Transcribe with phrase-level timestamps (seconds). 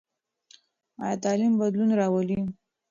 [1.03, 2.39] ایا تعلیم بدلون راولي؟